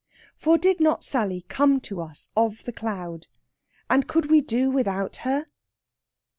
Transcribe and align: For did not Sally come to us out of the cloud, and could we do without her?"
For 0.35 0.57
did 0.57 0.79
not 0.79 1.03
Sally 1.03 1.45
come 1.47 1.79
to 1.81 2.01
us 2.01 2.29
out 2.35 2.45
of 2.51 2.63
the 2.63 2.71
cloud, 2.71 3.27
and 3.87 4.07
could 4.07 4.31
we 4.31 4.41
do 4.41 4.71
without 4.71 5.17
her?" 5.17 5.45